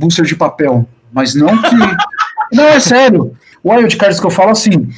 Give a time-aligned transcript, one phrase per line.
[0.00, 1.76] booster de papel, mas não que.
[2.52, 3.36] não, é sério.
[3.62, 4.88] O wild cards que eu falo assim.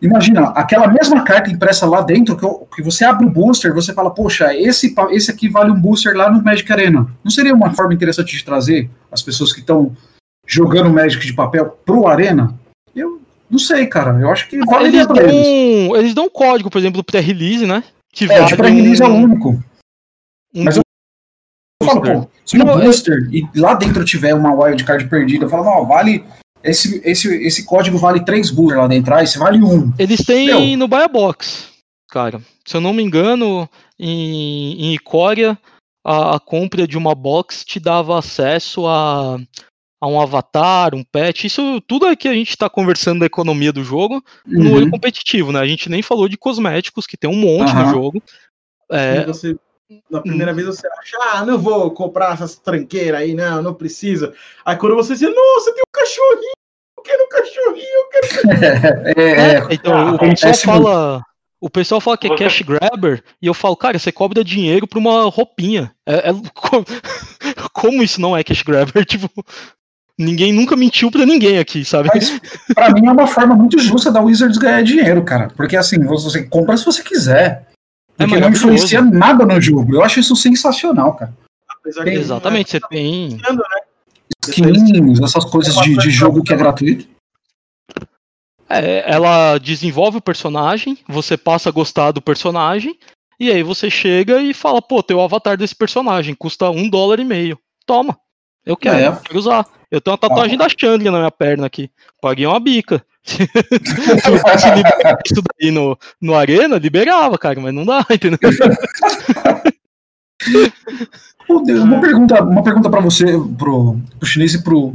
[0.00, 3.92] Imagina, aquela mesma carta impressa lá dentro, que, eu, que você abre o booster, você
[3.92, 7.08] fala, poxa, esse, esse aqui vale um booster lá no Magic Arena.
[7.24, 9.96] Não seria uma forma interessante de trazer as pessoas que estão
[10.46, 12.54] jogando Magic de papel pro Arena?
[12.94, 14.16] Eu não sei, cara.
[14.20, 15.98] Eu acho que valeria eles dão, eles.
[15.98, 17.82] Eles dão um código, por exemplo, do pré-release, né?
[18.12, 19.06] Que é, vale de pré-release um...
[19.06, 19.62] é o único.
[20.54, 20.78] Um Mas
[21.80, 25.64] eu, falo, pô, se no booster e lá dentro tiver uma wildcard perdida, eu falo,
[25.64, 26.24] não, vale
[26.62, 29.94] esse, esse, esse código vale 3 burros lá dentro, ah, esse vale 1.
[29.98, 30.76] Eles têm Meu.
[30.76, 31.68] no Buy Box,
[32.10, 32.40] cara.
[32.66, 35.58] Se eu não me engano, em, em Icória,
[36.04, 39.38] a, a, compra de uma box te dava acesso a,
[40.00, 41.46] a um avatar, um pet.
[41.46, 44.64] Isso tudo é que a gente está conversando da economia do jogo uhum.
[44.64, 45.60] no olho competitivo, né?
[45.60, 47.84] A gente nem falou de cosméticos, que tem um monte uhum.
[47.84, 48.22] no jogo.
[48.90, 49.56] É, você
[50.10, 54.34] na primeira vez você acha, ah, não vou comprar essas tranqueiras aí, não, não precisa.
[54.64, 56.52] Aí quando você diz, nossa, tem um cachorrinho,
[56.96, 59.14] eu quero um cachorrinho, eu quero um cachorrinho.
[59.16, 61.22] é, é, é, então, o pessoal fala.
[61.60, 64.98] O pessoal fala que é cash grabber e eu falo, cara, você cobra dinheiro pra
[64.98, 65.92] uma roupinha.
[66.06, 66.32] É, é
[67.74, 69.02] como isso não é cash grabber?
[69.04, 69.28] Tipo,
[70.16, 72.10] ninguém nunca mentiu pra ninguém aqui, sabe?
[72.14, 72.40] Mas,
[72.72, 75.48] pra mim é uma forma muito justa da Wizards ganhar dinheiro, cara.
[75.56, 77.67] Porque assim, você compra se você quiser.
[78.18, 79.94] É porque é não influencia nada no jogo.
[79.94, 81.32] Eu acho isso sensacional, cara.
[82.04, 83.30] Tem, Exatamente, você tem.
[83.30, 83.40] Né?
[84.44, 87.06] Skins, essas coisas de, de jogo que é gratuito.
[88.68, 92.98] É, ela desenvolve o personagem, você passa a gostar do personagem,
[93.40, 97.20] e aí você chega e fala, pô, tem o avatar desse personagem, custa um dólar
[97.20, 97.58] e meio.
[97.86, 98.18] Toma.
[98.66, 99.20] Eu quero, é.
[99.24, 99.66] quero usar.
[99.90, 100.58] Eu tenho uma tatuagem ah.
[100.58, 101.90] da Chandra na minha perna aqui.
[102.20, 103.02] Paguei uma bica.
[103.28, 103.42] se
[105.32, 108.38] isso daí no, no Arena, liberava, cara, mas não dá, entendeu?
[111.80, 114.94] uma pergunta, uma pergunta para você, pro, pro chinês e pro,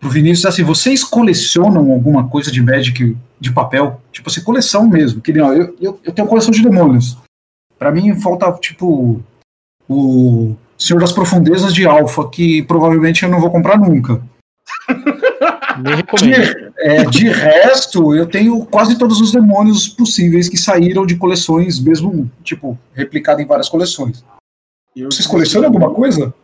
[0.00, 4.00] pro Vinícius, assim, vocês colecionam alguma coisa de Magic de papel?
[4.10, 5.20] Tipo assim, coleção mesmo.
[5.20, 7.18] Que, não, eu, eu, eu tenho coleção de demônios.
[7.78, 9.22] Para mim falta, tipo,
[9.88, 14.22] o Senhor das Profundezas de Alpha, que provavelmente eu não vou comprar nunca.
[15.78, 16.44] Nem recomendo.
[16.44, 21.80] De, é, de resto, eu tenho quase todos os demônios possíveis que saíram de coleções,
[21.80, 24.24] mesmo, tipo, replicado em várias coleções.
[24.94, 26.34] Eu Vocês colecionam alguma coisa?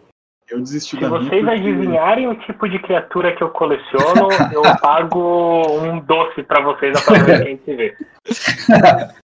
[0.50, 6.00] Eu desisti Se vocês adivinharem o tipo de criatura que eu coleciono, eu pago um
[6.00, 7.96] doce para vocês a próxima vez que a gente se vê.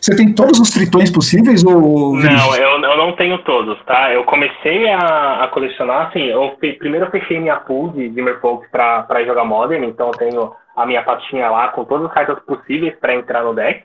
[0.00, 2.16] Você tem todos os tritões possíveis ou.
[2.16, 4.10] Não, eu, eu não tenho todos, tá?
[4.12, 9.02] Eu comecei a, a colecionar, assim, eu primeiro eu fechei minha pool de Dimmerfolk pra,
[9.02, 12.94] pra jogar Modern, então eu tenho a minha pastinha lá com todas as cartas possíveis
[12.98, 13.84] para entrar no deck.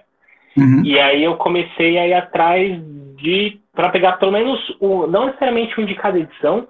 [0.56, 0.82] Uhum.
[0.86, 2.80] E aí eu comecei a ir atrás
[3.18, 3.60] de.
[3.74, 6.68] para pegar pelo menos, o, não necessariamente um de cada edição,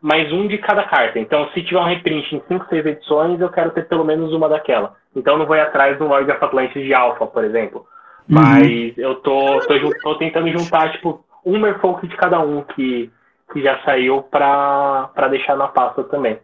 [0.00, 1.18] mas um de cada carta.
[1.18, 4.48] Então, se tiver um reprint em 5, 6 edições, eu quero ter pelo menos uma
[4.48, 4.94] daquela.
[5.14, 7.86] Então, eu não vou ir atrás do Lord of Atlantis de Alpha, por exemplo.
[8.28, 8.34] Uhum.
[8.34, 13.10] Mas eu tô, tô, tô, tentando juntar, tipo, um Merfolk de cada um que,
[13.52, 16.38] que já saiu pra, pra deixar na pasta também.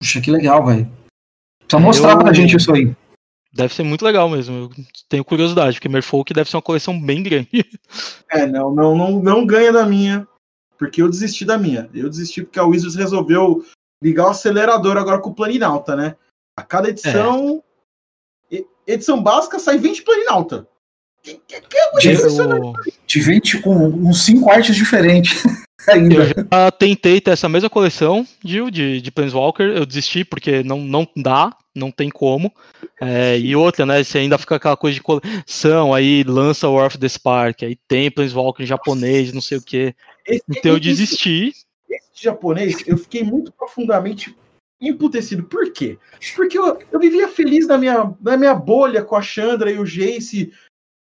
[0.00, 0.90] Puxa, que legal, velho.
[1.60, 2.18] Precisa mostrar eu...
[2.18, 2.94] pra gente isso aí.
[3.52, 4.56] Deve ser muito legal mesmo.
[4.56, 4.70] Eu
[5.08, 7.48] tenho curiosidade, porque Merfolk deve ser uma coleção bem grande.
[8.30, 10.28] É, não, não, não, não ganha da minha,
[10.78, 11.88] porque eu desisti da minha.
[11.94, 13.64] Eu desisti porque a Wizards resolveu
[14.02, 16.14] ligar o acelerador agora com o Planinalta, né?
[16.54, 17.62] A cada edição.
[18.52, 18.62] É.
[18.86, 20.68] Edição básica sai 20 Planinalta.
[21.46, 22.16] Que, que, que de,
[23.06, 25.42] de 20 com uns 5 artes diferentes.
[25.88, 26.14] Ainda.
[26.14, 30.80] Eu já tentei ter essa mesma coleção de, de, de Planeswalker, eu desisti porque não,
[30.80, 32.52] não dá, não tem como.
[33.00, 34.02] É, e outra, né?
[34.02, 37.78] Você ainda fica aquela coisa de coleção, aí lança o War of the Spark, aí
[37.86, 39.94] tem Planeswalker japonês, não sei o que.
[40.48, 41.52] Então eu desisti.
[41.88, 44.36] Esse japonês, eu fiquei muito profundamente
[44.80, 45.44] emputecido.
[45.44, 45.98] Por quê?
[46.36, 49.84] Porque eu, eu vivia feliz na minha, na minha bolha com a Chandra e o
[49.84, 50.52] Jace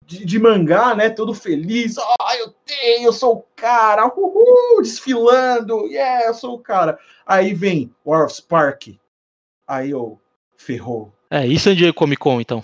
[0.07, 1.11] de, de, mangá, né?
[1.11, 1.97] Todo feliz.
[1.99, 4.07] Ah, eu tenho, eu sou o cara.
[4.07, 5.87] Uhul, desfilando.
[5.87, 6.99] Yeah, eu sou o cara.
[7.27, 8.99] Aí vem War of Spark.
[9.67, 10.19] Aí eu
[10.57, 11.13] ferrou.
[11.31, 12.63] É, isso é de Comic Con, então.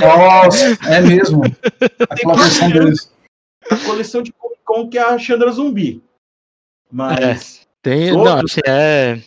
[0.00, 1.42] Nossa, é mesmo.
[2.08, 3.12] A coleção deles.
[3.70, 6.02] A coleção de Comic Con que é a Chandra Zumbi.
[6.90, 7.60] Mas.
[7.60, 8.12] É, tem.
[8.12, 9.20] Não, assim, é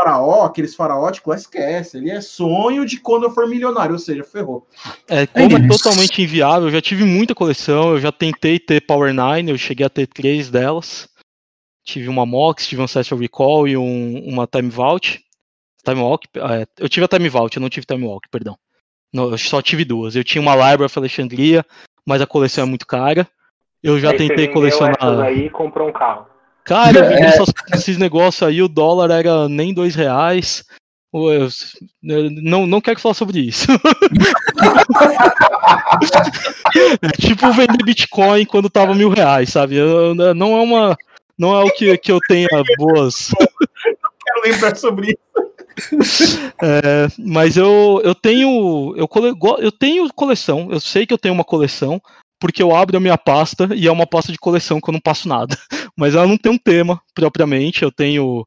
[0.00, 1.98] faraó, aqueles faraóticos, esquece.
[1.98, 4.66] Ele é sonho de quando eu for milionário, ou seja, ferrou.
[5.08, 8.80] É, como é, é totalmente inviável, eu já tive muita coleção, eu já tentei ter
[8.80, 11.08] Power 9, eu cheguei a ter três delas.
[11.84, 15.20] Tive uma Mox, tive um Ancestral Recall e um, uma Time Vault.
[15.84, 18.56] Time Walk, é, eu tive a Time Vault, eu não tive Time Walk, perdão.
[19.12, 20.14] Não, eu só tive duas.
[20.14, 21.64] Eu tinha uma Library of Alexandria,
[22.06, 23.26] mas a coleção é muito cara.
[23.82, 25.20] Eu já aí tentei colecionar.
[25.20, 26.26] aí e comprou um carro.
[26.64, 30.64] Cara, eu vi essas, esses negócios aí, o dólar era nem dois reais.
[31.12, 31.48] Eu,
[32.00, 33.66] não, não quero falar sobre isso.
[37.02, 39.74] é tipo vender Bitcoin quando tava mil reais, sabe?
[39.74, 40.96] Eu, não é uma.
[41.36, 42.48] Não é o que, que eu tenha
[42.78, 43.30] boas.
[43.40, 43.46] Não
[44.24, 46.38] quero lembrar sobre isso.
[46.62, 48.94] É, mas eu, eu tenho.
[48.96, 50.68] Eu, cole, eu tenho coleção.
[50.70, 52.00] Eu sei que eu tenho uma coleção,
[52.38, 55.00] porque eu abro a minha pasta e é uma pasta de coleção que eu não
[55.00, 55.56] passo nada.
[56.00, 57.82] Mas ela não tem um tema propriamente.
[57.82, 58.46] Eu tenho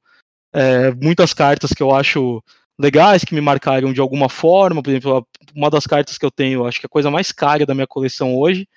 [0.51, 2.44] é, muitas cartas que eu acho
[2.79, 4.81] legais, que me marcaram de alguma forma.
[4.81, 7.75] Por exemplo, uma das cartas que eu tenho, acho que a coisa mais cara da
[7.75, 8.67] minha coleção hoje,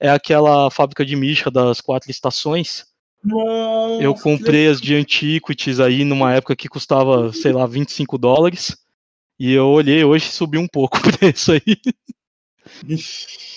[0.00, 2.84] é aquela fábrica de Misha das quatro estações.
[3.22, 8.76] Nossa, eu comprei as de Antiquities aí numa época que custava, sei lá, 25 dólares.
[9.38, 11.80] E eu olhei hoje subiu um pouco o preço aí.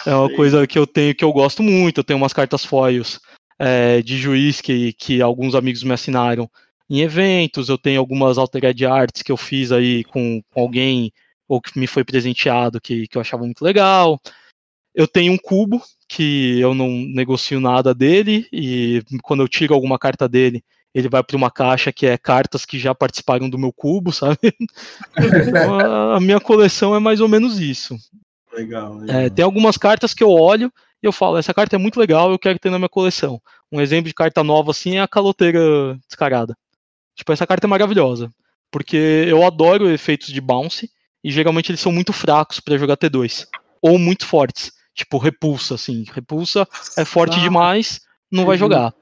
[0.06, 1.97] É uma coisa que eu tenho que eu gosto muito.
[1.97, 3.19] Eu tenho umas cartas foils
[3.59, 6.50] é, de juiz que, que alguns amigos me assinaram
[6.89, 11.12] em eventos, eu tenho algumas altered arts que eu fiz aí com, com alguém
[11.48, 14.19] ou que me foi presenteado que, que eu achava muito legal.
[14.95, 20.00] Eu tenho um cubo que eu não negocio nada dele e quando eu tiro alguma
[20.00, 20.63] carta dele,
[20.94, 24.38] ele vai para uma caixa que é cartas que já participaram do meu cubo, sabe?
[25.18, 27.98] Então, a minha coleção é mais ou menos isso.
[28.53, 29.15] Legal, legal.
[29.15, 30.71] É, tem algumas cartas que eu olho
[31.02, 33.42] e eu falo, essa carta é muito legal, eu quero ter na minha coleção.
[33.72, 36.58] Um exemplo de carta nova assim é a caloteira descarada.
[37.16, 38.30] Tipo, essa carta é maravilhosa.
[38.72, 40.90] Porque eu adoro efeitos de bounce.
[41.24, 43.46] E geralmente eles são muito fracos para jogar T2.
[43.82, 44.72] Ou muito fortes.
[44.94, 46.06] Tipo, repulsa, assim.
[46.12, 46.68] Repulsa
[46.98, 48.02] é forte ah, demais,
[48.32, 48.94] não vai jogar.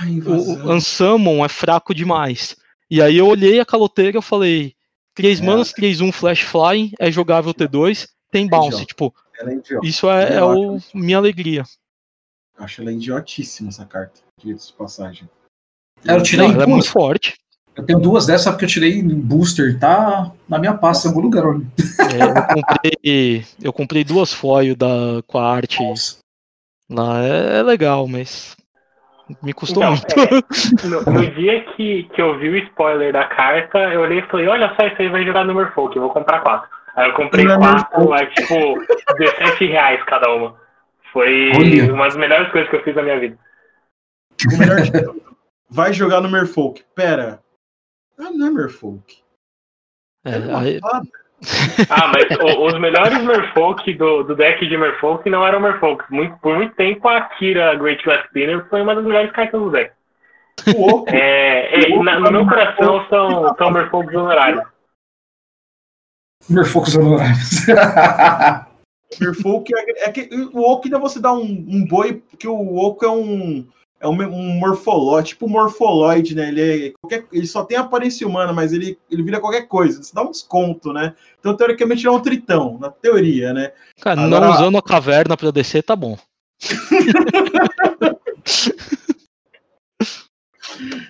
[0.00, 2.56] Ai, o Unsummon é fraco demais.
[2.90, 4.74] E aí eu olhei a caloteira e falei:
[5.14, 5.42] 3 é.
[5.42, 8.84] manas, 3, 1 Flash Fly, é jogável T2, tem bounce.
[8.84, 11.64] Tipo, é isso é, é o, minha alegria.
[12.58, 15.28] Acho ela idiotíssima essa carta, de passagem.
[16.06, 17.36] É, eu tirei não, ela é muito forte.
[17.76, 21.20] Eu tenho duas dessas porque eu tirei em booster, tá na minha pasta em algum
[21.20, 21.44] lugar.
[21.44, 26.18] É, eu, comprei, eu comprei duas foil da, com a arte Nossa.
[26.90, 27.24] lá.
[27.24, 28.56] É, é, legal, mas
[29.40, 30.84] me custou então, muito.
[30.84, 34.26] É, no, no, dia que, que eu vi o spoiler da carta, eu olhei e
[34.26, 36.68] falei, olha só, isso aí vai jogar no Merfolk, eu vou comprar quatro.
[36.98, 38.84] Aí eu comprei quatro, é tipo
[39.18, 40.56] 17 reais cada uma.
[41.12, 41.94] Foi olha.
[41.94, 43.38] uma das melhores coisas que eu fiz na minha vida.
[44.52, 45.22] O melhor de tudo.
[45.70, 46.82] Vai jogar no Merfolk.
[46.96, 47.38] Pera,
[48.18, 49.18] ah, não é Merfolk.
[50.24, 50.80] É, é aí...
[51.88, 56.04] ah, mas o, os melhores Merfolk do, do deck de Merfolk não eram Merfolk.
[56.12, 59.70] Muito, por muito tempo a Kira Great Glass Spinner foi uma das melhores cartas do
[59.70, 59.92] deck.
[61.06, 64.64] É, é, na, no meu coração são, são Merfolks honorários.
[66.48, 67.66] Merfolks honorários.
[69.20, 73.04] Merfolk é, é que o Oak ainda você dá um, um boi, porque o Oak
[73.04, 73.66] é um
[74.00, 76.48] é um, um morfolóide, tipo morfoloide, né?
[76.48, 80.02] Ele, é, qualquer, ele só tem aparência humana, mas ele, ele vira qualquer coisa.
[80.02, 81.14] Você dá um desconto, né?
[81.40, 83.72] Então, teoricamente, ele é um tritão, na teoria, né?
[84.00, 84.46] Cara, Agora...
[84.46, 86.16] não usando a caverna para descer, tá bom.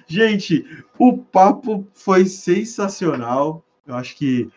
[0.06, 0.64] Gente,
[0.98, 3.62] o papo foi sensacional.
[3.86, 4.48] Eu acho que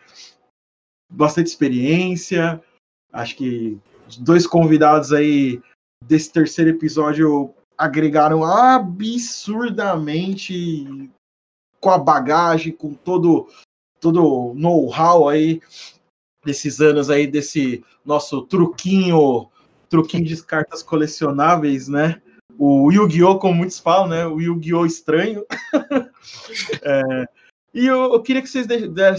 [1.12, 2.62] bastante experiência.
[3.12, 3.78] Acho que
[4.08, 5.60] os dois convidados aí
[6.04, 11.10] desse terceiro episódio agregaram absurdamente
[11.80, 13.48] com a bagagem, com todo
[14.00, 15.60] todo know-how aí
[16.44, 19.48] desses anos aí desse nosso truquinho,
[19.88, 22.20] truquinho de cartas colecionáveis, né?
[22.58, 24.26] O Yu-Gi-Oh, como muitos falam, né?
[24.26, 25.46] O Yu-Gi-Oh estranho.
[26.82, 27.28] é,
[27.74, 28.66] e eu, eu, queria que vocês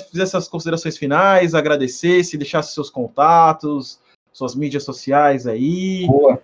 [0.09, 3.99] fizessem as considerações finais, agradecessem, deixassem seus contatos,
[4.31, 6.05] suas mídias sociais aí.
[6.07, 6.41] Boa.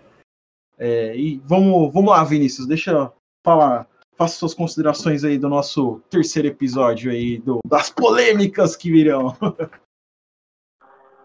[0.78, 3.14] É, e vamos, vamos lá, Vinícius, deixa eu
[3.46, 3.88] falar.
[4.18, 9.36] Faça suas considerações aí do nosso terceiro episódio aí, do, das polêmicas que virão.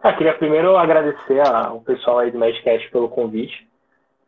[0.03, 3.67] Ah, queria primeiro agradecer ao pessoal aí do Magicast pelo convite.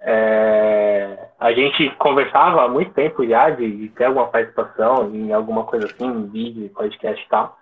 [0.08, 5.64] É, a gente conversava há muito tempo já de, de, ter alguma participação em alguma
[5.64, 7.58] coisa assim, em vídeo, podcast e tal.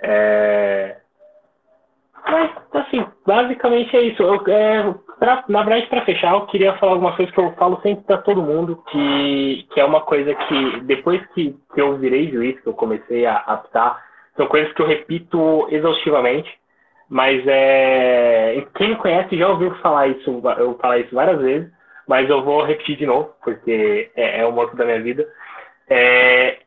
[0.00, 0.96] É,
[2.26, 4.20] mas, assim, basicamente é isso.
[4.20, 7.80] Eu, é, pra, na verdade, para fechar, eu queria falar algumas coisas que eu falo
[7.80, 12.28] sempre para todo mundo, que, que é uma coisa que, depois que, que eu virei
[12.28, 14.02] juiz, que eu comecei a apitar,
[14.36, 16.50] são coisas que eu repito exaustivamente.
[17.08, 21.70] Mas é, quem me conhece já ouviu falar isso, eu falar isso várias vezes,
[22.06, 25.26] mas eu vou repetir de novo, porque é, é o moto da minha vida.
[25.88, 26.58] É,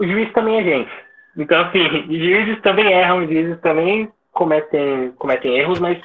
[0.00, 0.90] o juiz também é gente.
[1.36, 5.98] Então, assim, juízes também erram, juízes também cometem, cometem erros, mas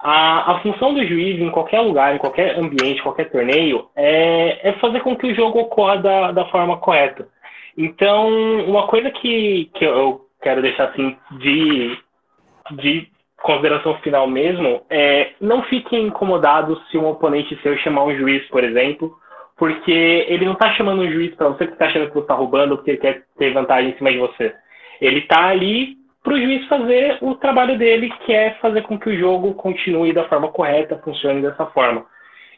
[0.00, 4.72] A, a função do juiz em qualquer lugar, em qualquer ambiente, qualquer torneio, é, é
[4.74, 7.28] fazer com que o jogo ocorra da, da forma correta.
[7.76, 8.28] Então,
[8.66, 11.98] uma coisa que, que eu quero deixar assim de,
[12.72, 13.08] de
[13.42, 18.64] consideração final mesmo é não fiquem incomodados se um oponente seu chamar um juiz, por
[18.64, 19.16] exemplo,
[19.56, 22.34] porque ele não está chamando um juiz para você que está achando que você está
[22.34, 24.54] roubando porque ele quer ter vantagem em cima de você.
[25.00, 29.08] Ele está ali para o juiz fazer o trabalho dele, que é fazer com que
[29.08, 32.04] o jogo continue da forma correta, funcione dessa forma.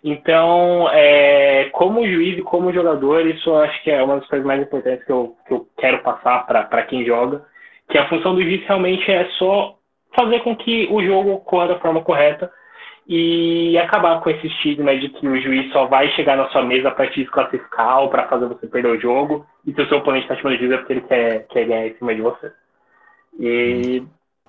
[0.02, 4.46] Então, é, como juiz e como jogador, isso eu acho que é uma das coisas
[4.46, 7.44] mais importantes que eu, que eu quero passar para quem joga,
[7.90, 9.76] que a função do juiz realmente é só
[10.14, 12.50] fazer com que o jogo ocorra da forma correta
[13.06, 16.90] e acabar com esse estigma de que o juiz só vai chegar na sua mesa
[16.90, 20.24] para te desclassificar ou para fazer você perder o jogo e se o seu oponente
[20.24, 22.52] está chamando de juiz é porque ele quer, quer ganhar em cima de você.
[23.38, 24.02] E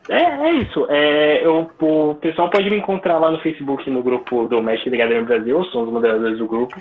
[0.10, 0.86] é, é isso.
[0.89, 4.98] É, eu, o pessoal pode me encontrar lá no Facebook, no grupo do Mestre de
[4.98, 6.75] Gathering Brasil, sou um dos moderadores do grupo.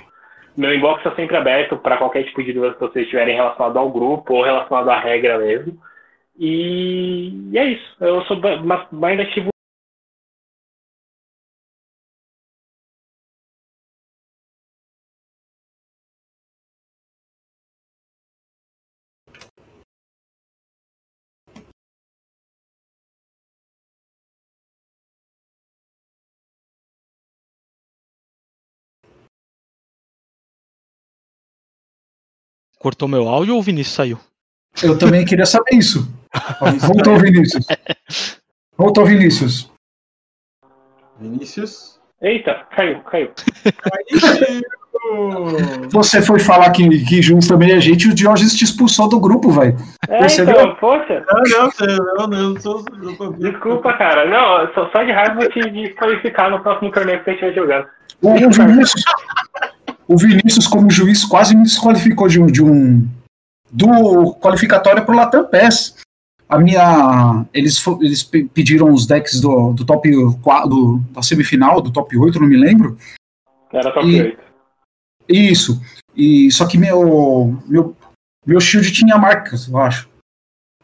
[0.56, 3.90] Meu inbox está sempre aberto para qualquer tipo de dúvida que vocês tiverem relacionado ao
[3.90, 5.78] grupo ou relacionado à regra mesmo.
[6.40, 7.96] E, e é isso.
[8.00, 8.40] Eu sou
[8.92, 9.50] mais ativo
[32.78, 34.29] Cortou meu áudio ou o Vinícius saiu?
[34.82, 36.08] Eu também queria saber isso.
[36.80, 37.66] Voltou, Vinícius.
[38.76, 39.70] Voltou, Vinícius.
[41.18, 42.00] Vinícius?
[42.22, 43.30] Eita, caiu, caiu.
[45.90, 49.50] Você foi falar que, que juntos também a gente, o Diógenes te expulsou do grupo,
[49.50, 49.76] velho.
[50.08, 50.54] É, Percebeu?
[50.54, 51.24] então, poxa.
[51.26, 52.54] Não, não, não,
[53.18, 54.26] não, Desculpa, cara.
[54.26, 57.54] Não, só, só de raiva vou te desqualificar no próximo torneio que a gente vai
[57.54, 57.86] jogar.
[58.22, 59.04] O Vinícius,
[60.06, 63.08] o Vinícius, como juiz, quase me desqualificou de um, de um
[63.70, 65.96] do qualificatório para o Latam PES.
[66.48, 70.10] A minha, eles, eles pediram os decks do, do top
[70.42, 72.98] 4, do, da semifinal, do top 8, não me lembro.
[73.72, 74.42] Era top e, 8.
[75.28, 75.80] Isso.
[76.16, 77.96] E, só que meu, meu,
[78.44, 80.08] meu shield tinha marcas, eu acho.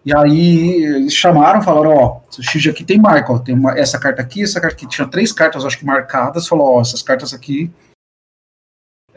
[0.05, 3.99] E aí eles chamaram, falaram, ó, o shield aqui tem marca, ó, tem uma, essa
[3.99, 7.35] carta aqui, essa carta aqui, tinha três cartas, acho que marcadas, falou, ó, essas cartas
[7.35, 7.73] aqui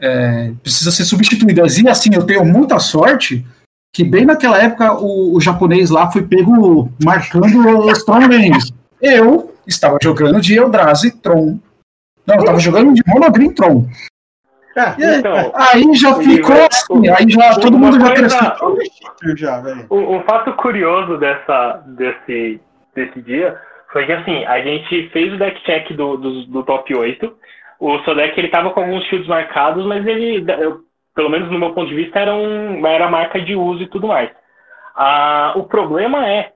[0.00, 1.78] é, precisa ser substituídas.
[1.78, 3.46] E assim, eu tenho muita sorte
[3.92, 8.72] que bem naquela época o, o japonês lá foi pego marcando os Tron Lanes.
[9.00, 11.58] Eu estava jogando de Eldrazi Tron.
[12.26, 13.86] Não, eu estava jogando de Monogreen Tron.
[14.76, 18.78] É, então, aí já ficou assim, aí já todo mundo já cresceu.
[19.36, 22.60] Já, o, o fato curioso dessa, desse,
[22.94, 23.60] desse dia
[23.92, 27.34] foi que assim, a gente fez o deck check do, do, do top 8
[27.80, 30.82] o Sodec ele tava com alguns shields marcados, mas ele, eu,
[31.14, 34.08] pelo menos no meu ponto de vista, era, um, era marca de uso e tudo
[34.08, 34.30] mais.
[34.94, 36.52] Ah, o problema é,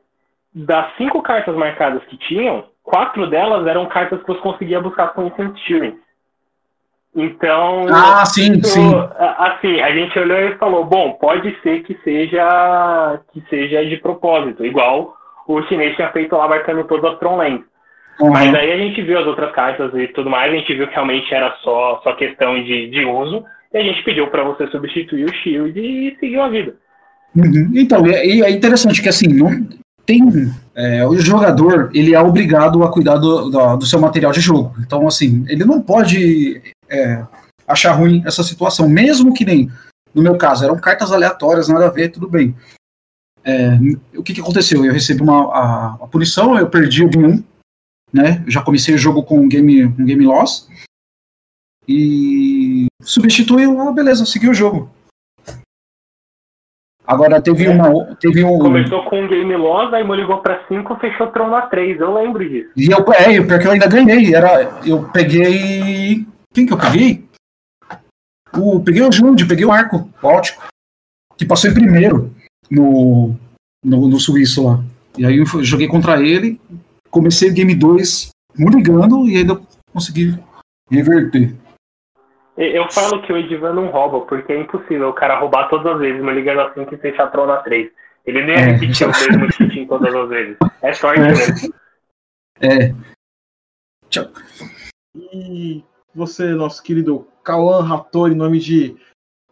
[0.55, 5.27] das cinco cartas marcadas que tinham, quatro delas eram cartas que você conseguia buscar com
[5.27, 5.99] Instant Steering.
[7.17, 8.93] Então, ah, sim, isso, sim.
[9.39, 14.65] assim, a gente olhou e falou, bom, pode ser que seja que seja de propósito,
[14.65, 17.65] igual o chinês tinha feito lá marcando todas as Tron Lands.
[18.21, 18.33] Uhum.
[18.33, 20.95] Mas aí a gente viu as outras cartas e tudo mais, a gente viu que
[20.95, 23.45] realmente era só, só questão de, de uso,
[23.75, 26.77] e a gente pediu para você substituir o Shield e seguir a vida.
[27.35, 27.73] Uhum.
[27.75, 29.69] Então, é, é, interessante que assim, não
[30.07, 30.23] tem.
[30.75, 34.75] É, o jogador ele é obrigado a cuidar do, do, do, seu material de jogo.
[34.79, 37.25] Então, assim, ele não pode é,
[37.67, 39.69] achar ruim essa situação, mesmo que nem.
[40.15, 42.55] No meu caso, eram cartas aleatórias, nada a ver, tudo bem.
[43.45, 43.77] É,
[44.17, 44.85] o que, que aconteceu?
[44.85, 47.43] Eu recebi uma a, a punição, eu perdi o 1
[48.13, 48.45] né?
[48.47, 50.69] já comecei o jogo com um game, um game loss.
[51.89, 54.91] E substituiu, ah, beleza, segui o jogo.
[57.07, 57.71] Agora teve é.
[57.71, 58.17] uma.
[58.17, 58.59] Teve um...
[58.59, 62.15] Começou com um game loss, aí me ligou pra 5 fechou Tron na 3, eu
[62.15, 62.71] lembro disso.
[62.77, 64.35] E eu, é, porque eu ainda ganhei.
[64.35, 66.27] Era, eu peguei.
[66.53, 67.25] Quem que eu peguei?
[68.57, 70.63] O, peguei o Jundi, peguei o Arco, ótimo.
[71.37, 72.33] Que passou em primeiro
[72.71, 73.35] no,
[73.85, 74.83] no, no Suíço lá.
[75.19, 76.61] E aí eu joguei contra ele,
[77.11, 79.61] comecei o game 2 ligando e ainda
[79.93, 80.39] consegui
[80.91, 81.55] reverter.
[82.57, 85.99] Eu falo que o Edivan não rouba, porque é impossível o cara roubar todas as
[85.99, 87.91] vezes, me ligando assim que fechar a na 3.
[88.25, 90.57] Ele nem é, repetir o mesmo cheat todas as vezes.
[90.81, 91.25] É sorte é.
[91.25, 91.75] mesmo.
[92.61, 92.95] É.
[94.09, 94.27] Tchau.
[95.15, 95.85] E
[96.15, 98.97] você, nosso querido Kawan Hattori, nome de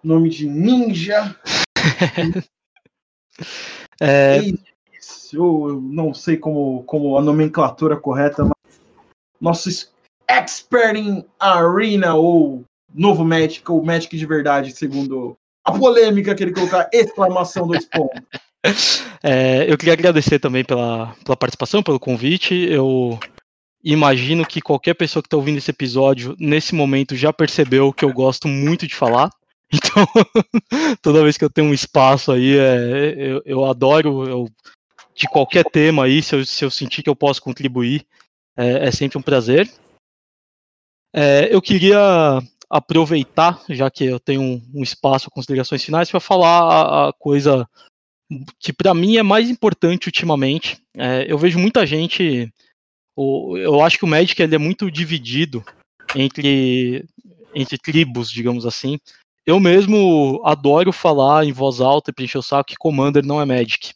[0.02, 1.36] nome de ninja.
[4.00, 4.38] é...
[5.32, 8.80] eu não sei como, como a nomenclatura correta, mas
[9.40, 9.92] nosso
[10.28, 12.64] expert em Arena, ou
[12.94, 18.22] novo Magic, ou Magic de verdade, segundo a polêmica que ele colocar, exclamação do pontos.
[19.24, 22.54] É, eu queria agradecer também pela, pela participação, pelo convite.
[22.54, 23.18] Eu
[23.82, 28.12] imagino que qualquer pessoa que está ouvindo esse episódio, nesse momento, já percebeu que eu
[28.12, 29.30] gosto muito de falar.
[29.74, 30.06] Então,
[31.00, 34.48] toda vez que eu tenho um espaço aí, é, eu, eu, adoro eu,
[35.14, 38.04] de qualquer tema aí, se eu, se eu sentir que eu posso contribuir,
[38.54, 39.66] é, é sempre um prazer.
[41.14, 47.08] É, eu queria aproveitar, já que eu tenho um, espaço com considerações finais, para falar
[47.08, 47.68] a, coisa
[48.58, 50.80] que para mim é mais importante ultimamente.
[50.96, 52.50] É, eu vejo muita gente,
[53.14, 55.62] eu acho que o Magic ele é muito dividido
[56.16, 57.04] entre,
[57.54, 58.98] entre tribos, digamos assim.
[59.44, 63.44] Eu mesmo adoro falar em voz alta e preencher o saco que Commander não é
[63.44, 63.92] Magic.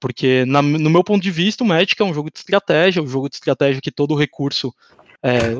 [0.00, 3.06] Porque, na, no meu ponto de vista, o Magic é um jogo de estratégia, um
[3.06, 4.72] jogo de estratégia que todo recurso
[5.24, 5.54] é,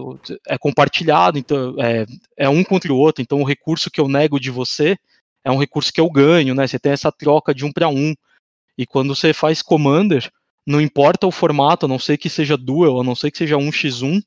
[0.46, 2.04] é compartilhado, então é,
[2.36, 4.98] é, um contra o outro, então o recurso que eu nego de você
[5.42, 6.66] é um recurso que eu ganho, né?
[6.66, 8.14] Você tem essa troca de um para um.
[8.76, 10.30] E quando você faz Commander,
[10.66, 13.56] não importa o formato, a não ser que seja duel, a não ser que seja
[13.56, 14.22] 1x1,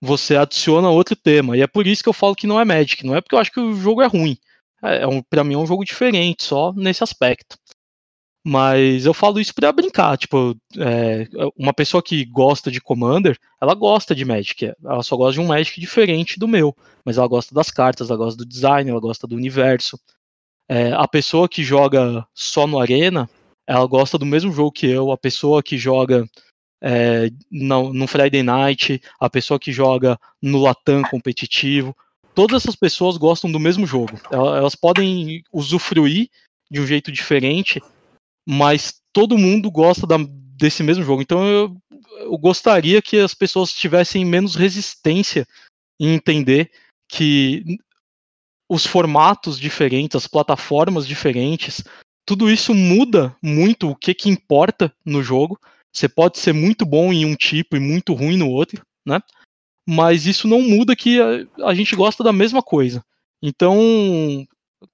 [0.00, 1.56] você adiciona outro tema.
[1.56, 3.38] E é por isso que eu falo que não é Magic, não é porque eu
[3.38, 4.36] acho que o jogo é ruim.
[4.82, 7.56] É, é um, para mim é um jogo diferente, só nesse aspecto.
[8.44, 13.72] Mas eu falo isso para brincar, tipo, é, uma pessoa que gosta de Commander, ela
[13.72, 17.54] gosta de Magic, ela só gosta de um Magic diferente do meu, mas ela gosta
[17.54, 19.96] das cartas, ela gosta do design, ela gosta do universo.
[20.68, 23.30] É, a pessoa que joga só no Arena,
[23.64, 26.28] ela gosta do mesmo jogo que eu, a pessoa que joga
[26.82, 31.96] é, no, no Friday Night, a pessoa que joga no Latam competitivo,
[32.34, 34.18] todas essas pessoas gostam do mesmo jogo.
[34.32, 36.28] Elas, elas podem usufruir
[36.68, 37.80] de um jeito diferente
[38.46, 40.16] mas todo mundo gosta da,
[40.56, 41.22] desse mesmo jogo.
[41.22, 41.76] Então eu,
[42.20, 45.46] eu gostaria que as pessoas tivessem menos resistência
[46.00, 46.70] em entender
[47.08, 47.64] que
[48.68, 51.84] os formatos diferentes, as plataformas diferentes,
[52.26, 55.58] tudo isso muda muito o que, que importa no jogo.
[55.92, 59.20] Você pode ser muito bom em um tipo e muito ruim no outro, né?
[59.86, 63.04] Mas isso não muda que a, a gente gosta da mesma coisa.
[63.42, 63.76] Então,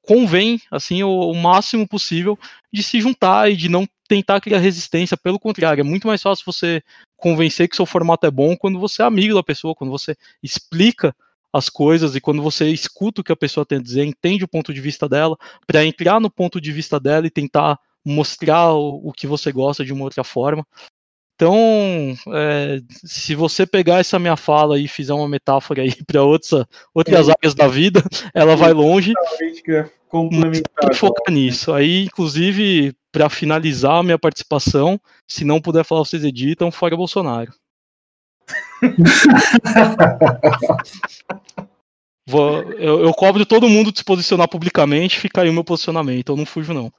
[0.02, 2.38] convém, assim, o, o, máximo possível
[2.72, 5.16] de se juntar e de não tentar criar resistência.
[5.16, 6.82] Pelo contrário, é muito mais fácil você
[7.16, 11.14] convencer que seu formato é bom quando você é amigo da pessoa, quando você explica
[11.52, 14.48] as coisas e quando você escuta o que a pessoa tem a dizer, entende o
[14.48, 19.08] ponto de vista dela, para entrar no ponto de vista dela e tentar mostrar o,
[19.08, 20.66] o que você gosta de uma outra forma.
[21.38, 26.66] Então, é, se você pegar essa minha fala e fizer uma metáfora aí para outras,
[26.92, 27.30] outras é.
[27.30, 28.02] áreas da vida,
[28.34, 29.12] ela vai longe.
[29.60, 31.72] Que focar nisso.
[31.72, 37.52] Aí, inclusive, para finalizar a minha participação, se não puder falar, vocês editam, fora Bolsonaro.
[42.26, 46.30] Vou, eu, eu, cobro todo mundo de se posicionar publicamente, fica aí o meu posicionamento,
[46.30, 46.92] eu não fujo, não.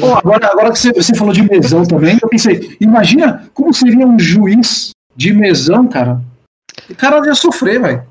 [0.00, 4.06] Bom, agora, agora que você, você, falou de mesão também, eu pensei, imagina como seria
[4.06, 6.20] um juiz de mesão, cara.
[6.88, 8.02] O cara ia sofrer, velho.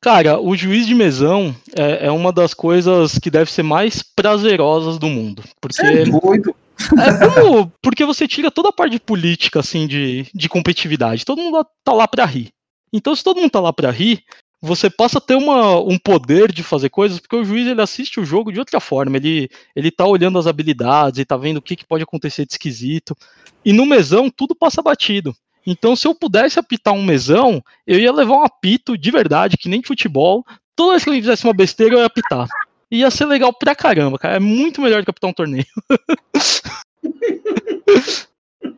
[0.00, 4.98] Cara, o juiz de mesão é, é, uma das coisas que deve ser mais prazerosas
[4.98, 5.42] do mundo.
[5.60, 6.54] Porque, é doido.
[6.98, 11.24] É como, porque você tira toda a parte política, assim, de, de competitividade.
[11.24, 12.48] Todo mundo tá lá pra rir.
[12.92, 14.22] Então, se todo mundo tá lá pra rir,
[14.66, 18.20] você passa a ter uma, um poder de fazer coisas, porque o juiz ele assiste
[18.20, 21.62] o jogo de outra forma, ele, ele tá olhando as habilidades e tá vendo o
[21.62, 23.16] que, que pode acontecer de esquisito.
[23.64, 25.34] E no mesão, tudo passa batido.
[25.66, 29.68] Então, se eu pudesse apitar um mesão, eu ia levar um apito de verdade, que
[29.68, 30.44] nem futebol.
[30.76, 32.46] Toda vez que ele fizesse uma besteira, eu ia apitar.
[32.90, 34.36] Ia ser legal pra caramba, cara.
[34.36, 35.66] É muito melhor do que apitar um torneio.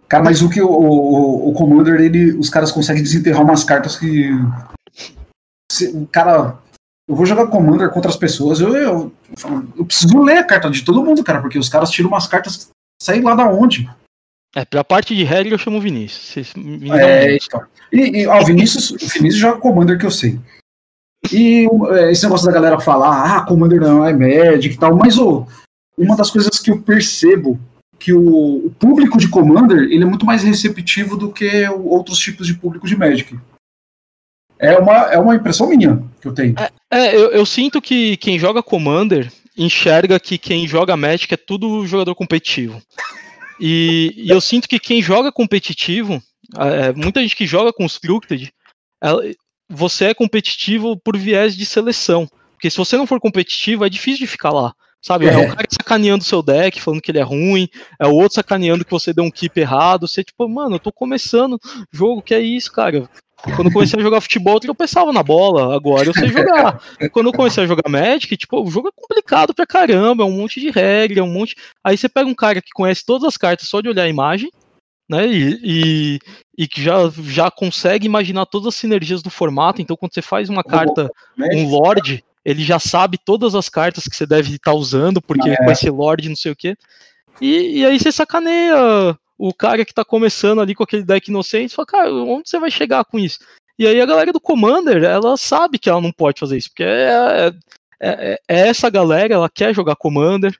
[0.09, 3.97] Cara, mas o que o, o, o Commander, ele, os caras conseguem desenterrar umas cartas
[3.97, 4.31] que
[5.87, 6.59] o cara.
[7.09, 9.13] Eu vou jogar Commander contra as pessoas, eu, eu,
[9.79, 12.69] eu, preciso ler a carta de todo mundo, cara, porque os caras tiram umas cartas,
[13.01, 13.89] sei lá da onde.
[14.55, 16.53] É, pra parte de regra eu chamo o Vinícius.
[16.93, 17.63] É, então.
[17.91, 20.39] E, e ó, o Vinícius, o Vinícius joga Commander que eu sei.
[21.33, 25.19] E é, esse negócio da galera falar, ah, Commander não é Magic e tal, mas
[25.19, 25.47] oh,
[25.97, 27.59] uma das coisas que eu percebo
[27.99, 32.47] que o, o, público de Commander ele é muito mais receptivo do que outros tipos
[32.47, 33.39] de público de Magic.
[34.59, 36.55] É uma, é uma impressão minha que eu tenho.
[36.59, 41.37] É, é eu, eu, sinto que quem joga Commander enxerga que quem joga Magic é
[41.37, 42.81] tudo jogador competitivo.
[43.61, 46.23] E, e eu sinto que quem joga competitivo,
[46.57, 48.53] é, muita gente que joga Constructed,
[49.03, 49.35] é,
[49.69, 52.29] você é competitivo por viés de seleção.
[52.53, 54.73] Porque se você não for competitivo, é difícil de ficar lá.
[55.01, 55.27] Sabe?
[55.27, 55.33] É.
[55.33, 57.69] é o cara sacaneando seu deck, falando que ele é ruim,
[58.01, 60.09] é o outro sacaneando que você deu um keep errado.
[60.09, 61.59] Você, tipo, mano, eu tô começando
[61.93, 63.09] jogo, que é isso, cara?
[63.43, 66.83] Quando eu comecei a jogar futebol, eu pensava na bola, agora eu sei jogar.
[67.13, 70.33] Quando eu comecei a jogar Magic, tipo, o jogo é complicado pra caramba, é um
[70.33, 71.55] monte de regra, é um monte.
[71.85, 74.51] Aí você pega um cara que conhece todas as cartas só de olhar a imagem,
[75.09, 75.27] né?
[75.29, 76.19] E, e,
[76.59, 79.81] e, que já, já consegue imaginar todas as sinergias do formato.
[79.81, 84.17] Então, quando você faz uma carta, um Lorde, ele já sabe todas as cartas que
[84.17, 85.57] você deve estar usando, porque é.
[85.57, 86.77] com esse Lorde, não sei o quê.
[87.41, 91.75] E, e aí você sacaneia o cara que tá começando ali com aquele deck inocente,
[91.75, 93.39] fala, cara, onde você vai chegar com isso?
[93.79, 96.83] E aí a galera do Commander, ela sabe que ela não pode fazer isso, porque
[96.83, 97.53] é, é,
[98.01, 100.53] é, é essa galera, ela quer jogar Commander,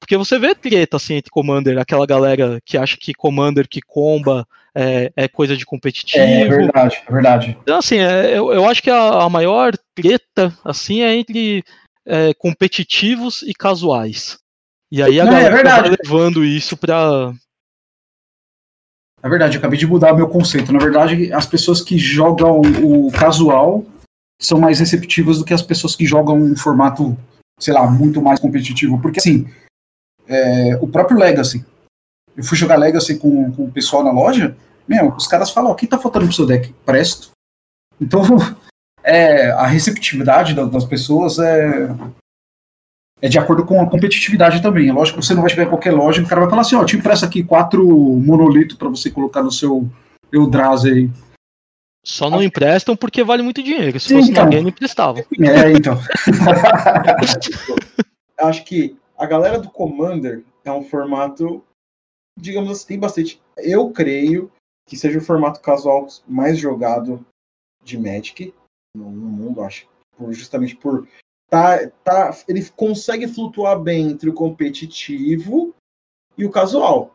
[0.00, 4.44] porque você vê treta assim entre Commander, aquela galera que acha que Commander que comba
[4.74, 6.24] é, é coisa de competitivo.
[6.24, 7.58] É, verdade, é verdade.
[7.62, 11.64] Então, assim, é, eu, eu acho que a, a maior treta assim é entre
[12.04, 14.36] é, competitivos e casuais.
[14.90, 17.32] E aí a não, é galera tá levando isso pra,
[19.24, 20.70] na verdade, acabei de mudar meu conceito.
[20.70, 23.82] Na verdade, as pessoas que jogam o casual
[24.38, 27.16] são mais receptivas do que as pessoas que jogam um formato,
[27.58, 29.00] sei lá, muito mais competitivo.
[29.00, 29.48] Porque, assim,
[30.28, 31.64] é, o próprio Legacy.
[32.36, 34.54] Eu fui jogar Legacy com, com o pessoal na loja,
[34.86, 36.74] meu, os caras falam, o que tá faltando pro seu deck?
[36.84, 37.30] Presto.
[37.98, 38.20] Então,
[39.02, 41.88] é, a receptividade das pessoas é,
[43.20, 44.88] é de acordo com a competitividade também.
[44.88, 46.62] É lógico que você não vai chegar em qualquer loja e o cara vai falar
[46.62, 49.88] assim, ó, oh, te empresta aqui quatro monolitos para você colocar no seu
[50.32, 51.10] Eldrazi aí.
[52.04, 53.98] Só não emprestam porque vale muito dinheiro.
[53.98, 54.44] Se Sim, fosse então.
[54.44, 55.20] alguém, não emprestava.
[55.20, 55.98] É, então.
[58.38, 61.64] Acho que a galera do Commander é um formato,
[62.38, 63.40] digamos assim, tem bastante.
[63.56, 64.52] Eu creio
[64.86, 67.24] que seja o formato casual mais jogado
[67.82, 68.52] de Magic
[68.94, 69.86] no, no mundo, acho.
[70.16, 71.08] Por, justamente por
[71.54, 75.72] tá, tá, ele consegue flutuar bem entre o competitivo
[76.36, 77.14] e o casual.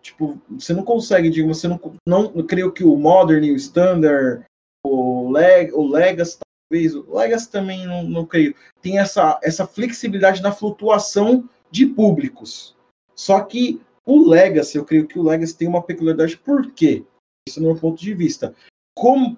[0.00, 3.56] Tipo, você não consegue, digo, você não, não, não creio que o Modern e o
[3.56, 4.44] Standard,
[4.86, 6.38] o, Leg, o Legacy,
[6.70, 12.76] talvez, o Legacy também não, não creio, tem essa, essa flexibilidade na flutuação de públicos.
[13.16, 17.04] Só que o Legacy, eu creio que o Legacy tem uma peculiaridade, por quê?
[17.48, 18.54] Isso é meu ponto de vista.
[18.96, 19.36] Como,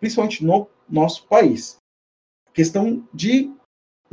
[0.00, 1.76] principalmente no nosso país.
[2.54, 3.52] Questão de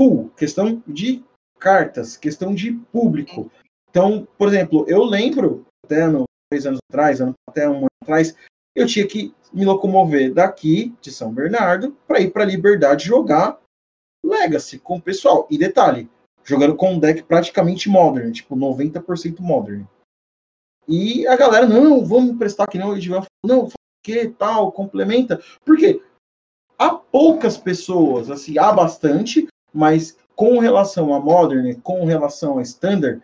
[0.01, 1.23] pool, questão de
[1.59, 3.51] cartas, questão de público.
[3.87, 8.35] Então, por exemplo, eu lembro, até no, dois anos atrás, até um ano atrás,
[8.75, 13.59] eu tinha que me locomover daqui de São Bernardo para ir para Liberdade jogar
[14.25, 15.47] Legacy com o pessoal.
[15.51, 16.09] E detalhe,
[16.43, 19.85] jogando com um deck praticamente modern, tipo 90% modern.
[20.87, 23.69] E a galera, não, vamos prestar aqui não, Edivan não,
[24.03, 25.39] que tal, complementa.
[25.63, 26.01] Por quê?
[26.75, 33.21] Há poucas pessoas, assim, há bastante, mas com relação a Modern, com relação a Standard,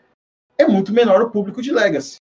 [0.57, 2.17] é muito menor o público de Legacy.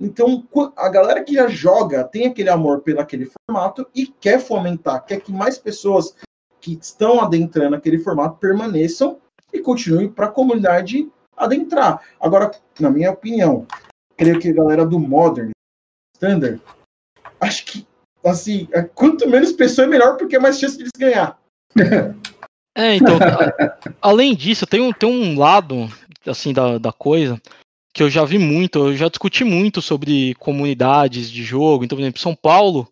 [0.00, 5.04] Então, a galera que já joga tem aquele amor pelo aquele formato e quer fomentar,
[5.04, 6.14] quer que mais pessoas
[6.60, 9.18] que estão adentrando aquele formato permaneçam
[9.52, 12.02] e continuem para a comunidade adentrar.
[12.20, 13.66] Agora, na minha opinião,
[14.16, 15.50] creio que a galera do Modern,
[16.14, 16.60] Standard,
[17.40, 17.86] acho que,
[18.24, 21.40] assim, é, quanto menos pessoa é melhor, porque é mais chance de eles ganhar.
[22.78, 23.18] É, então,
[24.00, 25.92] além disso, tem um, tem um lado,
[26.24, 27.40] assim, da, da coisa,
[27.92, 31.84] que eu já vi muito, eu já discuti muito sobre comunidades de jogo.
[31.84, 32.88] Então, por exemplo, São Paulo,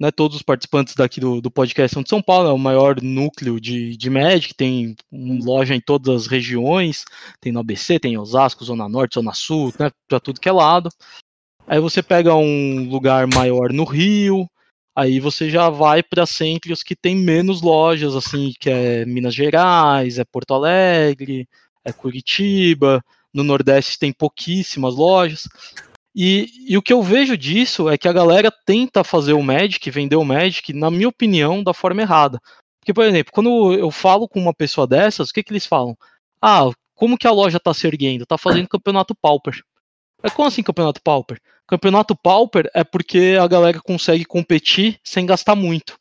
[0.00, 3.00] né, todos os participantes daqui do, do podcast são de São Paulo, é o maior
[3.00, 7.04] núcleo de, de Magic, tem loja em todas as regiões,
[7.40, 10.52] tem no ABC, tem em Osasco, Zona Norte, Zona Sul, né, para tudo que é
[10.52, 10.90] lado.
[11.68, 14.50] Aí você pega um lugar maior no Rio,
[15.00, 20.18] Aí você já vai para centros que tem menos lojas, assim, que é Minas Gerais,
[20.18, 21.48] é Porto Alegre,
[21.82, 25.48] é Curitiba, no Nordeste tem pouquíssimas lojas.
[26.14, 29.90] E, e, o que eu vejo disso é que a galera tenta fazer o Magic,
[29.90, 32.38] vender o Magic, na minha opinião, da forma errada.
[32.78, 35.96] Porque, por exemplo, quando eu falo com uma pessoa dessas, o que, que eles falam?
[36.42, 38.24] Ah, como que a loja está se erguendo?
[38.24, 39.62] Está fazendo campeonato Pauper.
[40.22, 41.40] É como assim campeonato Pauper?
[41.70, 45.96] Campeonato Pauper é porque a galera consegue competir sem gastar muito.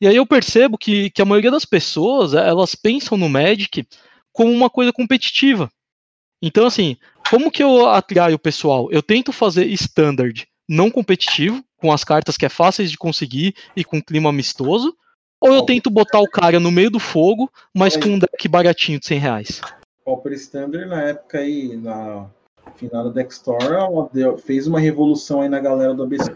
[0.00, 3.86] E aí eu percebo que, que a maioria das pessoas, elas pensam no Magic
[4.32, 5.70] como uma coisa competitiva.
[6.42, 6.96] Então, assim,
[7.30, 8.90] como que eu atraio o pessoal?
[8.90, 13.84] Eu tento fazer standard não competitivo, com as cartas que é fáceis de conseguir e
[13.84, 14.92] com clima amistoso,
[15.40, 18.98] ou eu tento botar o cara no meio do fogo, mas com um deck baratinho
[18.98, 19.60] de 100 reais?
[20.04, 22.28] Pauper Standard na época aí, na
[22.74, 26.32] final da Dextor, ela deu, fez uma revolução aí na galera do ABC.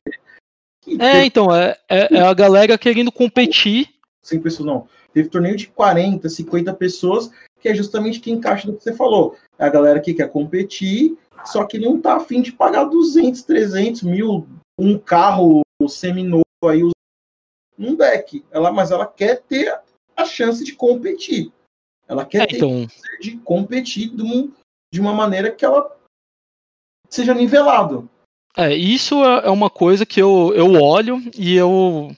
[0.99, 3.89] É, então, é, é, é, a galera querendo competir.
[4.23, 4.89] Sem pessoas, não.
[5.13, 9.37] Teve torneio de 40, 50 pessoas que é justamente que encaixa do que você falou.
[9.59, 14.03] É a galera que quer competir, só que não tá afim de pagar 200, 300
[14.03, 16.81] mil, um carro seminovo aí
[17.77, 18.45] num deck.
[18.51, 19.79] Ela, mas ela quer ter
[20.17, 21.53] a chance de competir.
[22.09, 22.87] Ela quer é, ter então...
[23.21, 24.51] de competir de, um,
[24.93, 25.97] de uma maneira que ela
[27.11, 28.09] seja nivelado.
[28.57, 32.15] É, isso é, é uma coisa que eu, eu olho e eu,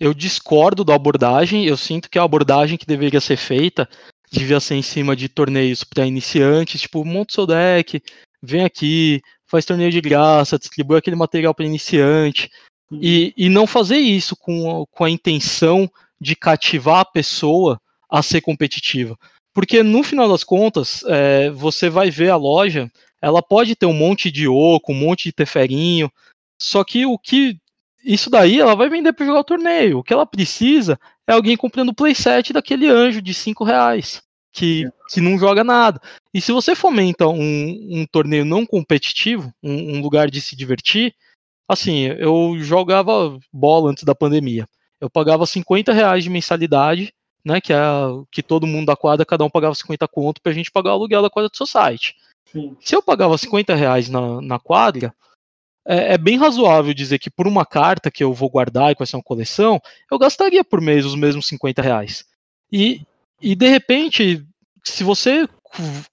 [0.00, 1.66] eu discordo da abordagem.
[1.66, 3.88] Eu sinto que a abordagem que deveria ser feita
[4.30, 8.02] devia ser em cima de torneios para iniciantes, tipo, monta o seu deck,
[8.42, 12.50] vem aqui, faz torneio de graça, distribui aquele material para iniciante.
[12.90, 13.00] Uhum.
[13.02, 18.40] E, e não fazer isso com, com a intenção de cativar a pessoa a ser
[18.40, 19.16] competitiva.
[19.54, 23.92] Porque no final das contas, é, você vai ver a loja, ela pode ter um
[23.92, 26.10] monte de oco, um monte de teferinho,
[26.60, 27.58] só que o que.
[28.04, 29.98] Isso daí ela vai vender para jogar o torneio.
[29.98, 34.22] O que ela precisa é alguém comprando o playset daquele anjo de 5 reais.
[34.50, 34.90] Que, é.
[35.12, 36.00] que não joga nada.
[36.32, 41.14] E se você fomenta um, um torneio não competitivo, um, um lugar de se divertir,
[41.68, 44.66] assim, eu jogava bola antes da pandemia.
[45.00, 47.12] Eu pagava 50 reais de mensalidade,
[47.44, 47.60] né?
[47.60, 47.78] Que é
[48.32, 51.22] que todo mundo da quadra, cada um pagava 50 conto pra gente pagar o aluguel
[51.22, 52.16] da quadra do seu site.
[52.80, 55.14] Se eu pagava 50 reais na, na quadra,
[55.86, 59.02] é, é, bem razoável dizer que por uma carta que eu vou guardar e com
[59.02, 59.80] essa uma coleção,
[60.10, 62.24] eu gastaria por mês os mesmos 50 reais.
[62.70, 63.02] E,
[63.40, 64.46] e de repente,
[64.84, 65.48] se você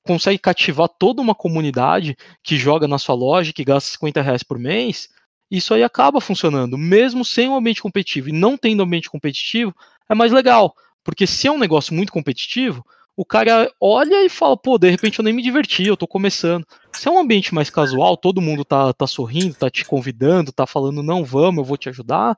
[0.05, 4.59] consegue cativar toda uma comunidade que joga na sua loja, que gasta 50 reais por
[4.59, 5.09] mês,
[5.49, 8.29] isso aí acaba funcionando, mesmo sem um ambiente competitivo.
[8.29, 9.75] E não tendo ambiente competitivo,
[10.09, 10.75] é mais legal.
[11.03, 12.85] Porque se é um negócio muito competitivo,
[13.17, 16.65] o cara olha e fala, pô, de repente eu nem me diverti, eu tô começando.
[16.91, 20.67] Se é um ambiente mais casual, todo mundo tá, tá sorrindo, tá te convidando, tá
[20.67, 22.37] falando, não, vamos, eu vou te ajudar.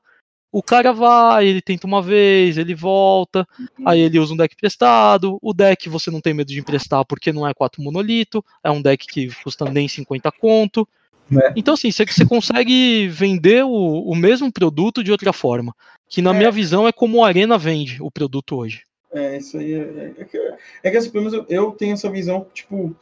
[0.50, 3.46] O cara vai, ele tenta uma vez, ele volta,
[3.84, 5.38] aí ele usa um deck emprestado.
[5.42, 8.80] O deck você não tem medo de emprestar porque não é 4 monolito, é um
[8.80, 10.88] deck que custa nem 50 conto.
[11.30, 11.52] Né?
[11.54, 15.74] Então, assim, você, você consegue vender o, o mesmo produto de outra forma.
[16.08, 16.38] Que na é.
[16.38, 18.87] minha visão é como a Arena vende o produto hoje.
[19.10, 20.36] É, isso aí é, é, que,
[20.82, 22.94] é que assim, pelo menos eu, tenho essa visão, tipo,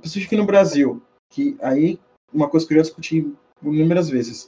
[0.00, 2.00] principalmente aqui no Brasil, que aí
[2.32, 4.46] uma coisa que eu já discuti inúmeras vezes.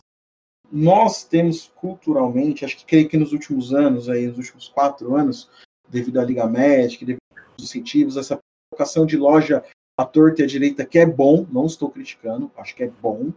[0.71, 5.49] Nós temos culturalmente, acho que creio que nos últimos anos, aí, nos últimos quatro anos,
[5.89, 8.39] devido à Liga Médica, devido aos incentivos, essa
[8.71, 9.65] colocação de loja
[9.97, 13.33] à torta e à direita, que é bom, não estou criticando, acho que é bom.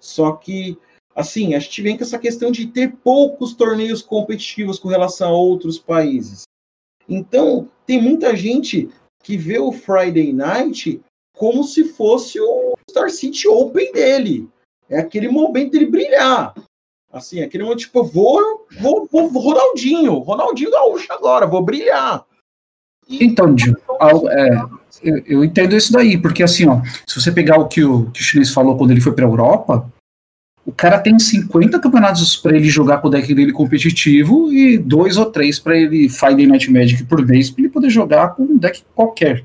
[0.00, 0.78] Só que,
[1.14, 5.36] assim, a gente vem com essa questão de ter poucos torneios competitivos com relação a
[5.36, 6.44] outros países.
[7.08, 8.88] Então, tem muita gente
[9.22, 11.00] que vê o Friday Night
[11.36, 14.48] como se fosse o Star City Open dele.
[14.88, 16.54] É aquele momento dele brilhar.
[17.12, 22.24] Assim, aquele momento, tipo, vou, vou, vou Ronaldinho, Ronaldinho Gaúcho agora, vou brilhar.
[23.08, 23.76] Então, Gil,
[24.30, 24.48] é,
[25.02, 28.20] eu, eu, entendo isso daí, porque assim, ó, se você pegar o que o, que
[28.20, 29.92] o chinês falou quando ele foi para a Europa,
[30.66, 35.16] o cara tem 50 campeonatos para ele jogar com o deck dele competitivo e dois
[35.16, 38.58] ou três para ele Friday Night Magic por vez para ele poder jogar com um
[38.58, 39.44] deck qualquer.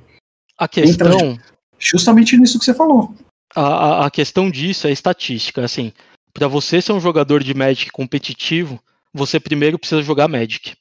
[0.58, 1.20] A questão.
[1.20, 1.42] Entra
[1.78, 3.16] justamente nisso que você falou.
[3.56, 5.64] A, a, a questão disso é estatística.
[5.64, 5.94] Assim,
[6.34, 8.82] para você ser um jogador de Magic competitivo,
[9.14, 10.74] você primeiro precisa jogar Magic.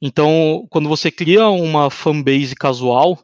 [0.00, 3.18] Então, quando você cria uma fanbase casual,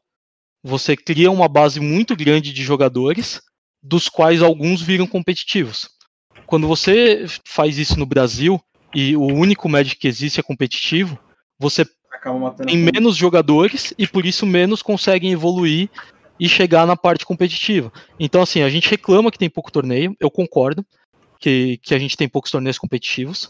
[0.64, 3.40] você cria uma base muito grande de jogadores,
[3.81, 5.88] dos quais alguns viram competitivos.
[6.52, 8.60] Quando você faz isso no Brasil
[8.94, 11.18] e o único Magic que existe é competitivo,
[11.58, 11.82] você
[12.66, 15.88] tem menos jogadores e por isso menos conseguem evoluir
[16.38, 17.90] e chegar na parte competitiva.
[18.20, 20.84] Então, assim, a gente reclama que tem pouco torneio, eu concordo
[21.40, 23.48] que, que a gente tem poucos torneios competitivos.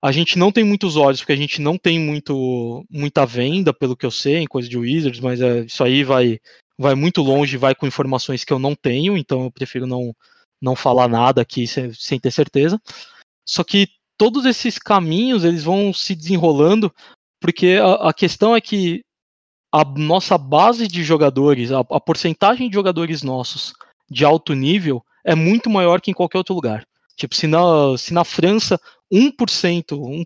[0.00, 3.96] A gente não tem muitos olhos, porque a gente não tem muito, muita venda, pelo
[3.96, 6.38] que eu sei, em coisa de Wizards, mas é, isso aí vai,
[6.78, 10.14] vai muito longe, vai com informações que eu não tenho, então eu prefiro não,
[10.64, 12.80] não falar nada aqui sem, sem ter certeza.
[13.46, 16.92] Só que todos esses caminhos eles vão se desenrolando,
[17.40, 19.04] porque a, a questão é que
[19.70, 23.74] a nossa base de jogadores, a, a porcentagem de jogadores nossos
[24.10, 26.86] de alto nível é muito maior que em qualquer outro lugar.
[27.16, 28.80] Tipo, se na, se na França
[29.12, 29.34] 1%,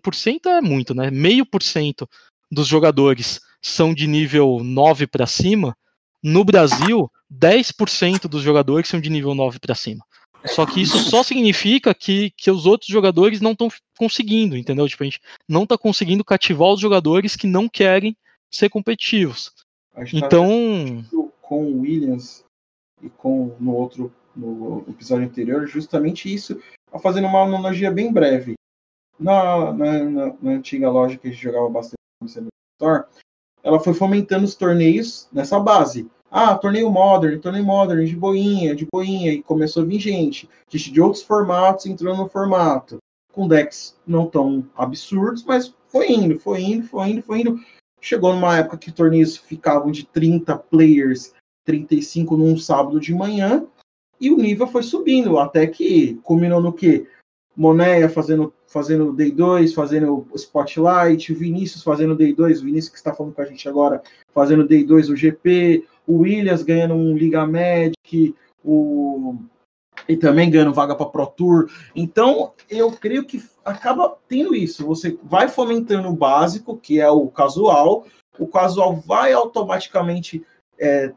[0.01, 1.11] 1% é muito, né?
[1.11, 2.07] Meio por cento
[2.51, 5.75] dos jogadores são de nível 9 para cima,
[6.23, 10.03] no Brasil, 10% dos jogadores são de nível 9 para cima.
[10.45, 14.87] Só que isso só significa que, que os outros jogadores não estão conseguindo, entendeu?
[14.87, 18.15] Tipo, a gente não está conseguindo cativar os jogadores que não querem
[18.49, 19.51] ser competitivos.
[20.13, 21.03] Então.
[21.41, 22.45] Com o Williams
[23.01, 26.61] e com no outro no episódio anterior, justamente isso,
[27.01, 28.53] fazendo uma analogia bem breve.
[29.19, 32.27] Na, na, na, na antiga loja que a gente jogava bastante no
[32.79, 33.05] Store,
[33.61, 36.09] ela foi fomentando os torneios nessa base.
[36.31, 40.47] Ah, torneio Modern, torneio Modern, de boinha, de boinha, e começou a vir gente.
[40.69, 42.97] Gente de outros formatos entrando no formato.
[43.33, 47.59] Com decks não tão absurdos, mas foi indo, foi indo, foi indo, foi indo.
[48.01, 51.33] Chegou numa época que torneios ficavam de 30 players,
[51.65, 53.65] 35 num sábado de manhã,
[54.19, 57.07] e o nível foi subindo, até que culminou no que?
[57.55, 63.13] Monéia fazendo, fazendo Day 2, fazendo Spotlight, Vinícius fazendo Day 2, o Vinícius que está
[63.13, 64.01] falando com a gente agora,
[64.33, 69.35] fazendo Day 2 o GP, o Williams ganhando um Liga Magic, o
[70.07, 71.69] e também ganhando vaga para Pro Tour.
[71.95, 74.83] Então, eu creio que acaba tendo isso.
[74.87, 78.07] Você vai fomentando o básico, que é o casual,
[78.39, 80.43] o casual vai automaticamente
[80.79, 81.13] é,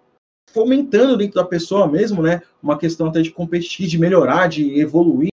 [0.53, 2.43] fomentando dentro da pessoa mesmo, né?
[2.63, 5.32] Uma questão até de competir, de melhorar, de evoluir.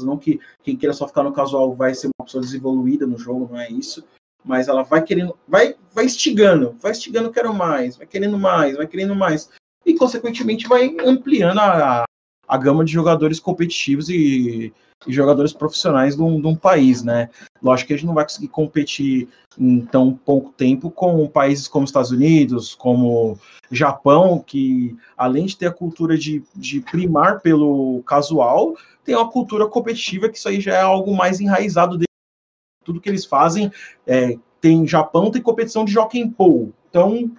[0.00, 3.48] Não que quem queira só ficar no casual vai ser uma pessoa desenvolvida no jogo,
[3.52, 4.02] não é isso.
[4.42, 8.86] Mas ela vai querendo, vai, vai instigando, vai instigando, quero mais, vai querendo mais, vai
[8.86, 9.50] querendo mais.
[9.84, 12.04] E, consequentemente, vai ampliando a,
[12.52, 14.74] a gama de jogadores competitivos e,
[15.06, 17.30] e jogadores profissionais de um, de um, país, né?
[17.62, 19.26] Lógico que a gente não vai conseguir competir
[19.58, 23.38] em tão pouco tempo com países como Estados Unidos, como
[23.70, 29.66] Japão, que além de ter a cultura de, de primar pelo casual, tem uma cultura
[29.66, 32.04] competitiva que isso aí já é algo mais enraizado dele.
[32.84, 33.72] Tudo que eles fazem
[34.06, 36.74] é, tem Japão tem competição de Jockey Pool.
[36.90, 37.32] Então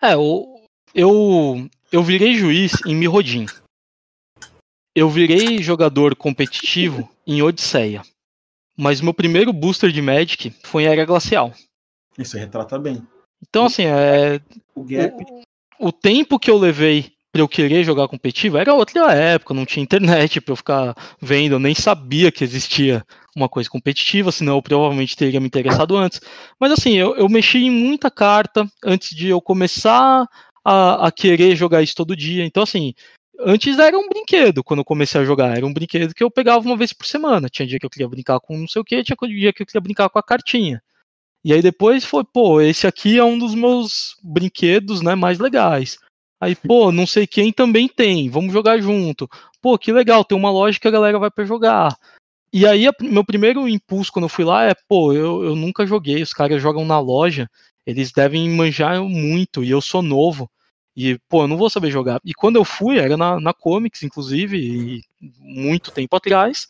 [0.00, 0.46] é, eu,
[0.94, 3.46] eu eu virei juiz em Mirrodin.
[4.94, 8.02] Eu virei jogador competitivo em Odisseia.
[8.76, 11.52] Mas meu primeiro booster de Magic foi em Era Glacial.
[12.18, 13.06] Isso retrata bem.
[13.42, 14.40] Então, assim, é.
[14.74, 19.54] O, o, o tempo que eu levei para eu querer jogar competitivo era outra época,
[19.54, 23.04] não tinha internet para eu ficar vendo, eu nem sabia que existia
[23.36, 26.20] uma coisa competitiva, senão eu provavelmente teria me interessado antes.
[26.58, 30.26] Mas assim, eu, eu mexi em muita carta antes de eu começar
[30.64, 32.44] a, a querer jogar isso todo dia.
[32.44, 32.94] Então, assim,
[33.38, 35.56] antes era um brinquedo quando eu comecei a jogar.
[35.56, 37.48] Era um brinquedo que eu pegava uma vez por semana.
[37.48, 39.66] Tinha dia que eu queria brincar com não sei o que, tinha dia que eu
[39.66, 40.82] queria brincar com a cartinha.
[41.42, 45.98] E aí depois foi, pô, esse aqui é um dos meus brinquedos, né, mais legais.
[46.38, 49.28] Aí, pô, não sei quem também tem, vamos jogar junto.
[49.60, 51.96] Pô, que legal, tem uma loja que a galera vai para jogar.
[52.52, 56.22] E aí, meu primeiro impulso quando eu fui lá é, pô, eu, eu nunca joguei,
[56.22, 57.48] os caras jogam na loja,
[57.86, 60.50] eles devem manjar muito, e eu sou novo.
[60.96, 62.20] E, pô, eu não vou saber jogar.
[62.24, 65.02] E quando eu fui, era na, na Comics, inclusive,
[65.38, 66.68] muito tempo atrás.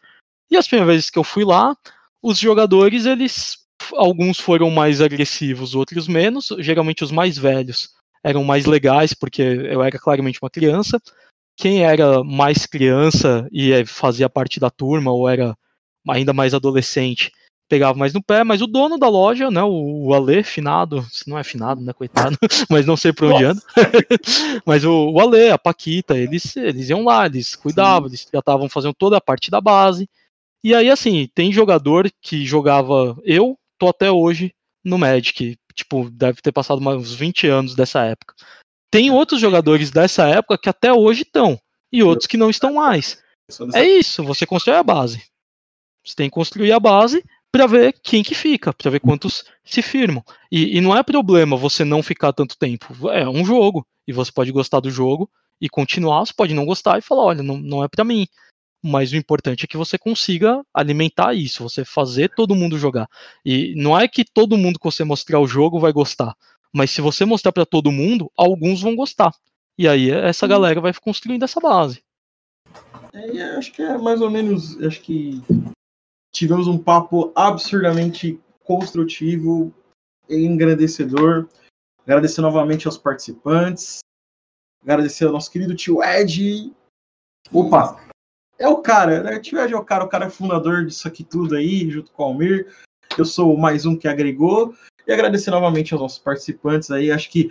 [0.51, 1.77] E as primeiras vezes que eu fui lá,
[2.23, 3.59] os jogadores, eles.
[3.95, 6.49] Alguns foram mais agressivos, outros menos.
[6.59, 11.01] Geralmente os mais velhos eram mais legais, porque eu era claramente uma criança.
[11.57, 15.57] Quem era mais criança e eh, fazia parte da turma, ou era
[16.09, 17.33] ainda mais adolescente,
[17.71, 21.39] pegava mais no pé, mas o dono da loja, né, o, o Ale, finado, não
[21.39, 22.37] é finado, né, coitado,
[22.69, 23.63] mas não sei por onde anda,
[24.67, 28.15] mas o, o Ale, a Paquita, eles, eles iam lá, eles cuidavam, Sim.
[28.15, 30.09] eles já estavam fazendo toda a parte da base,
[30.65, 34.53] e aí, assim, tem jogador que jogava, eu tô até hoje
[34.85, 38.35] no Magic, tipo, deve ter passado uns 20 anos dessa época.
[38.91, 41.59] Tem outros jogadores dessa época que até hoje estão,
[41.93, 43.23] e outros que não estão mais.
[43.75, 45.23] É isso, você constrói a base.
[46.05, 49.83] Você tem que construir a base para ver quem que fica, para ver quantos se
[49.83, 50.25] firmam.
[50.51, 53.11] E, e, não é problema você não ficar tanto tempo.
[53.11, 55.29] É um jogo e você pode gostar do jogo
[55.61, 58.27] e continuar, você pode não gostar e falar, olha, não, não é para mim.
[58.83, 63.07] Mas o importante é que você consiga alimentar isso, você fazer todo mundo jogar.
[63.45, 66.35] E não é que todo mundo que você mostrar o jogo vai gostar,
[66.73, 69.33] mas se você mostrar para todo mundo, alguns vão gostar.
[69.77, 72.03] E aí essa galera vai construindo essa base.
[73.13, 75.43] É, acho que é mais ou menos, acho que
[76.33, 79.75] Tivemos um papo absurdamente construtivo
[80.29, 81.49] e engrandecedor.
[82.03, 83.99] Agradecer novamente aos participantes.
[84.83, 86.73] Agradecer ao nosso querido tio Ed.
[87.53, 88.01] Opa!
[88.59, 89.41] É o cara, né?
[89.41, 92.23] Tio Ed é o cara, o cara é fundador disso aqui tudo aí, junto com
[92.23, 92.75] o Almir.
[93.19, 94.75] Eu sou mais um que agregou.
[95.07, 97.11] E agradecer novamente aos nossos participantes aí.
[97.11, 97.51] Acho que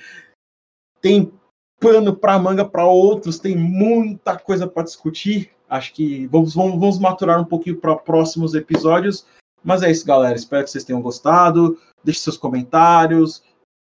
[1.01, 1.31] tem
[1.79, 5.51] pano para manga para outros, tem muita coisa para discutir.
[5.69, 9.26] Acho que vamos, vamos, vamos maturar um pouquinho para próximos episódios.
[9.63, 10.36] Mas é isso, galera.
[10.36, 11.78] Espero que vocês tenham gostado.
[12.03, 13.43] Deixe seus comentários,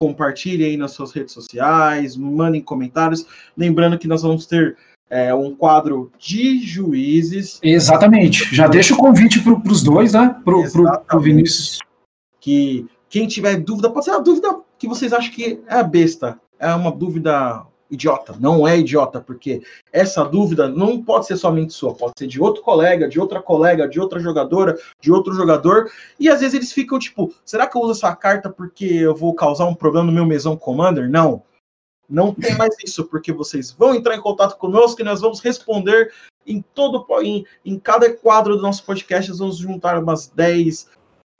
[0.00, 3.26] compartilhem aí nas suas redes sociais, mandem comentários.
[3.56, 4.76] Lembrando que nós vamos ter
[5.10, 7.58] é, um quadro de juízes.
[7.62, 8.54] Exatamente.
[8.54, 10.40] Já deixa o convite para os dois, né?
[10.44, 11.78] Para o Vinícius.
[12.40, 16.38] Que quem tiver dúvida, pode ser uma dúvida que vocês acham que é a besta.
[16.58, 19.62] É uma dúvida idiota, não é idiota, porque
[19.92, 23.88] essa dúvida não pode ser somente sua, pode ser de outro colega, de outra colega,
[23.88, 27.82] de outra jogadora, de outro jogador, e às vezes eles ficam tipo, será que eu
[27.82, 31.08] uso essa carta porque eu vou causar um problema no meu mesão commander?
[31.08, 31.42] Não.
[32.08, 36.12] Não tem mais isso, porque vocês vão entrar em contato conosco e nós vamos responder
[36.46, 40.88] em todo em, em cada quadro do nosso podcast, nós vamos juntar umas 10,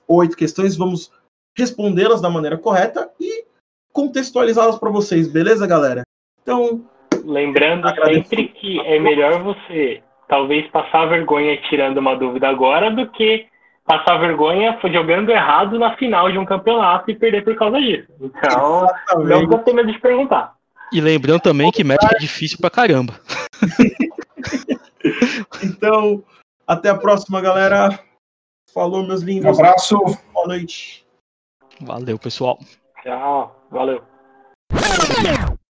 [0.07, 1.11] 8 questões, vamos
[1.57, 3.45] respondê-las da maneira correta e
[3.93, 6.03] contextualizá-las para vocês, beleza, galera?
[6.47, 6.81] Então.
[7.25, 13.47] Lembrando sempre que é melhor você talvez passar vergonha tirando uma dúvida agora do que
[13.85, 18.07] passar vergonha jogando errado na final de um campeonato e perder por causa disso.
[18.21, 19.47] Então, Exatamente.
[19.47, 20.53] não tem medo de perguntar.
[20.93, 23.13] E lembrando também que Magic é difícil pra caramba.
[25.63, 26.23] então,
[26.65, 27.99] até a próxima, galera.
[28.73, 29.45] Falou, meus lindos.
[29.45, 29.97] Um abraço.
[30.33, 31.05] Boa noite.
[31.81, 32.57] Valeu, pessoal.
[33.03, 33.59] Tchau.
[33.69, 34.01] Valeu.